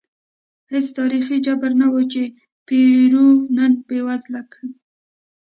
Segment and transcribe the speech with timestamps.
[0.71, 2.21] هېڅ تاریخي جبر نه و چې
[2.67, 4.69] پیرو نن بېوزله کړي.